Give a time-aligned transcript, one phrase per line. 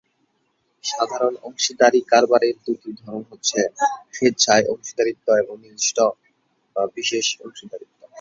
[0.83, 3.59] সাধারণ অংশীদারি কারবারের দুটি ধরন হচ্ছে
[4.13, 5.97] স্বেচ্ছায় অংশীদারিত্ব এবং নির্দিষ্ট
[6.75, 7.99] বা বিশেষ অংশীদারিত্ব।